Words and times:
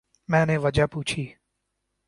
میں 0.29 0.45
نے 0.45 0.57
وجہ 0.57 0.85
پوچھی۔ 0.85 1.33